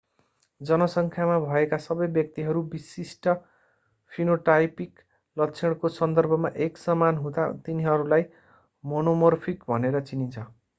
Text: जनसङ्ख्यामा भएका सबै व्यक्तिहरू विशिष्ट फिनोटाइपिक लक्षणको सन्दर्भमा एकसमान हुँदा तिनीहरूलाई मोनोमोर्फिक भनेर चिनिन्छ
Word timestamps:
जनसङ्ख्यामा 0.61 1.33
भएका 1.41 1.77
सबै 1.83 2.07
व्यक्तिहरू 2.15 2.63
विशिष्ट 2.71 3.35
फिनोटाइपिक 4.11 5.05
लक्षणको 5.37 5.93
सन्दर्भमा 5.95 6.53
एकसमान 6.61 7.23
हुँदा 7.23 7.47
तिनीहरूलाई 7.63 8.29
मोनोमोर्फिक 8.83 9.71
भनेर 9.71 10.03
चिनिन्छ 10.11 10.51